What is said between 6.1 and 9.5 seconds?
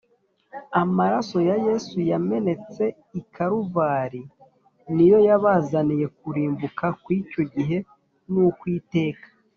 kurimbuka kw’icyo gihe n’ukw’iteka